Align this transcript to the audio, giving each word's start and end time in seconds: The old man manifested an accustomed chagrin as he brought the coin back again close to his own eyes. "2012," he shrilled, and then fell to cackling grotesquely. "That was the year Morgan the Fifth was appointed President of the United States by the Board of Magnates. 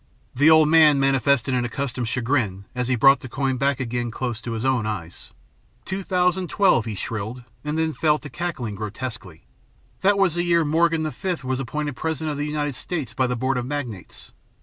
The 0.33 0.49
old 0.49 0.67
man 0.67 0.99
manifested 0.99 1.53
an 1.53 1.63
accustomed 1.63 2.07
chagrin 2.09 2.65
as 2.73 2.87
he 2.87 2.95
brought 2.95 3.19
the 3.19 3.29
coin 3.29 3.57
back 3.57 3.79
again 3.79 4.09
close 4.09 4.41
to 4.41 4.53
his 4.53 4.65
own 4.65 4.87
eyes. 4.87 5.31
"2012," 5.85 6.85
he 6.85 6.95
shrilled, 6.95 7.43
and 7.63 7.77
then 7.77 7.93
fell 7.93 8.17
to 8.17 8.27
cackling 8.27 8.73
grotesquely. 8.73 9.45
"That 10.01 10.17
was 10.17 10.33
the 10.33 10.43
year 10.43 10.65
Morgan 10.65 11.03
the 11.03 11.11
Fifth 11.11 11.43
was 11.43 11.59
appointed 11.59 11.95
President 11.97 12.31
of 12.31 12.39
the 12.39 12.47
United 12.47 12.73
States 12.73 13.13
by 13.13 13.27
the 13.27 13.35
Board 13.35 13.57
of 13.59 13.65
Magnates. 13.67 14.31